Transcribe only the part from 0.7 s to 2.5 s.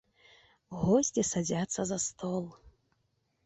Госці садзяцца за стол.